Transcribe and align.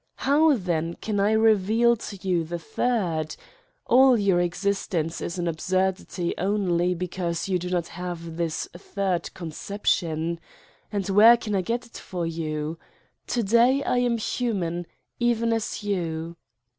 How, 0.15 0.57
then, 0.57 0.95
can 0.95 1.19
I 1.19 1.33
reveal 1.33 1.95
to 1.95 2.27
you 2.27 2.43
the 2.43 2.57
third? 2.57 3.35
All 3.85 4.17
your 4.17 4.39
existence 4.39 5.21
is 5.21 5.37
an 5.37 5.47
absurdity 5.47 6.33
only 6.39 6.95
be 6.95 7.07
cause 7.07 7.47
you 7.47 7.59
do 7.59 7.69
not 7.69 7.89
have 7.89 8.35
this 8.37 8.67
third 8.75 9.31
conception. 9.35 10.39
And 10.91 11.07
where 11.09 11.37
can 11.37 11.53
I 11.53 11.61
get 11.61 11.85
it 11.85 11.99
for 11.99 12.25
you? 12.25 12.79
To 13.27 13.43
day 13.43 13.83
I 13.83 13.99
am 13.99 14.17
human, 14.17 14.87
even 15.19 15.53
as 15.53 15.83
you. 15.83 16.35